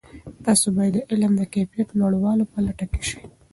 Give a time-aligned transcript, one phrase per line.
[0.45, 3.17] تاسې باید د علم د کیفیت لوړولو په لټه کې سئ.